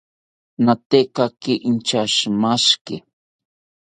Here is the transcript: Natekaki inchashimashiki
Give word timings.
Natekaki 0.65 1.53
inchashimashiki 1.69 2.95